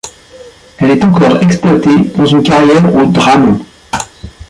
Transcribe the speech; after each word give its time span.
Elle 0.79 0.89
est 0.89 1.03
encore 1.03 1.43
exploitée 1.43 1.95
dans 2.17 2.25
une 2.25 2.41
carrière 2.41 2.95
au 2.95 3.05
Dramont. 3.05 3.63